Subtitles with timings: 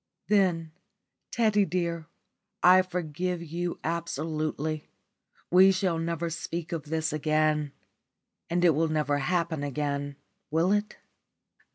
[0.29, 0.71] "Then,
[1.29, 2.07] Teddy dear,
[2.63, 4.89] I forgive you absolutely.
[5.51, 7.71] We will never speak of this again.
[8.49, 10.15] And it will never happen again,
[10.49, 10.97] will it?"